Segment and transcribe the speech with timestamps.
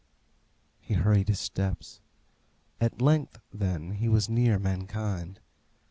[0.79, 2.01] He hurried his steps.
[2.79, 5.41] At length, then, he was near mankind.